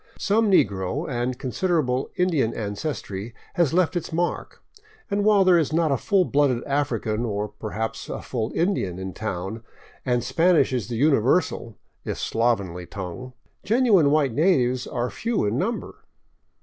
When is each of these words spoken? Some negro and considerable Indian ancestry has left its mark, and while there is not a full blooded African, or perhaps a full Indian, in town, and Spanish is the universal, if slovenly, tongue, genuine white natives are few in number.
Some 0.17 0.49
negro 0.49 1.07
and 1.07 1.37
considerable 1.37 2.09
Indian 2.15 2.55
ancestry 2.55 3.35
has 3.53 3.71
left 3.71 3.95
its 3.95 4.11
mark, 4.11 4.63
and 5.11 5.23
while 5.23 5.43
there 5.45 5.59
is 5.59 5.71
not 5.71 5.91
a 5.91 5.95
full 5.97 6.25
blooded 6.25 6.63
African, 6.63 7.23
or 7.23 7.49
perhaps 7.49 8.09
a 8.09 8.19
full 8.19 8.51
Indian, 8.55 8.97
in 8.97 9.13
town, 9.13 9.63
and 10.03 10.23
Spanish 10.23 10.73
is 10.73 10.87
the 10.87 10.95
universal, 10.95 11.75
if 12.03 12.17
slovenly, 12.17 12.87
tongue, 12.87 13.33
genuine 13.63 14.09
white 14.09 14.33
natives 14.33 14.87
are 14.87 15.11
few 15.11 15.45
in 15.45 15.59
number. 15.59 16.03